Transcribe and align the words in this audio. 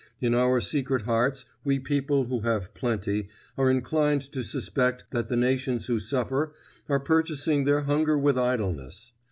In 0.19 0.33
our 0.33 0.61
secret 0.61 1.03
hearts 1.03 1.45
we 1.63 1.77
people 1.77 2.25
who 2.25 2.39
have 2.39 2.73
plenty, 2.73 3.29
are 3.55 3.69
inclined 3.69 4.23
to 4.31 4.41
suspect 4.43 5.03
that 5.11 5.27
the 5.27 5.37
nations 5.37 5.85
who 5.85 5.99
suffer 5.99 6.53
are 6.89 6.99
purchasing 6.99 7.65
their 7.65 7.81
hunger 7.81 8.17
with 8.17 8.35
idleness. 8.35 9.11